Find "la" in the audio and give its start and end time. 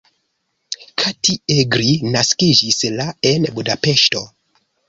2.97-3.09